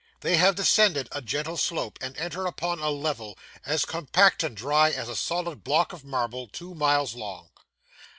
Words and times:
They 0.21 0.37
have 0.37 0.55
descended 0.55 1.07
a 1.11 1.21
gentle 1.21 1.57
slope, 1.57 1.99
and 2.01 2.17
enter 2.17 2.47
upon 2.47 2.79
a 2.79 2.89
level, 2.89 3.37
as 3.67 3.85
compact 3.85 4.41
and 4.41 4.57
dry 4.57 4.89
as 4.89 5.07
a 5.07 5.15
solid 5.15 5.63
block 5.63 5.93
of 5.93 6.03
marble, 6.03 6.47
two 6.47 6.73
miles 6.73 7.13
long. 7.13 7.49